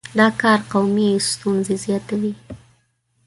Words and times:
دا 0.19 0.27
کار 0.41 0.59
قومي 0.71 1.09
ستونزې 1.31 1.75
زیاتوي. 1.85 2.33